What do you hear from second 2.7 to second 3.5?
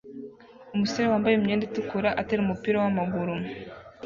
wamaguru